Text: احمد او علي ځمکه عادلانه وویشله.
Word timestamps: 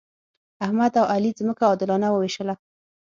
احمد 0.65 0.91
او 0.99 1.05
علي 1.13 1.31
ځمکه 1.39 1.63
عادلانه 1.69 2.07
وویشله. 2.11 2.53